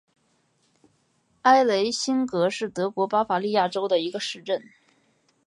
[1.43, 4.63] 埃雷辛格是德国巴伐利亚州的一个市镇。